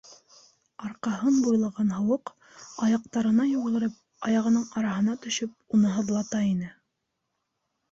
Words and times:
Арҡаһын 0.85 1.35
буйлаған 1.47 1.91
һыуыҡ, 1.97 2.31
аяҡтарына 2.87 3.47
йүгереп, 3.51 3.95
аяғының 4.31 4.67
яраһына 4.73 5.17
төшөп, 5.29 5.55
уны 5.79 5.95
һыҙлата 6.01 6.45
ине. 6.51 6.75